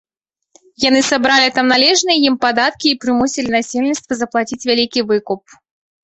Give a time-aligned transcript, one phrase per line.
[0.83, 5.41] Яны сабралі там належныя ім падаткі і прымусілі насельніцтва заплаціць вялікі выкуп.